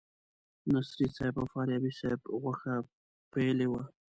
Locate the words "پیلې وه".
3.33-3.83